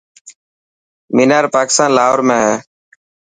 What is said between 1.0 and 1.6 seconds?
مينار